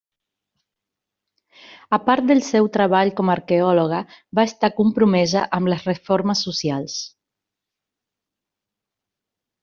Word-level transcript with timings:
A 1.97 1.97
part 2.05 2.27
del 2.29 2.39
seu 2.47 2.69
treball 2.77 3.11
com 3.19 3.29
a 3.31 3.35
arqueòloga, 3.35 3.99
va 4.39 4.45
estar 4.51 4.69
compromesa 4.79 5.43
amb 5.59 5.71
les 5.73 5.85
reformes 5.89 6.41
socials. 6.47 6.97